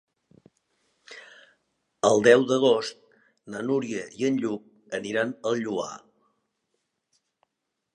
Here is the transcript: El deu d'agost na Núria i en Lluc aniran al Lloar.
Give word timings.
El 2.09 2.25
deu 2.29 2.47
d'agost 2.53 2.99
na 3.55 3.63
Núria 3.69 4.09
i 4.23 4.29
en 4.31 4.43
Lluc 4.45 4.99
aniran 5.01 5.39
al 5.51 5.65
Lloar. 5.67 5.95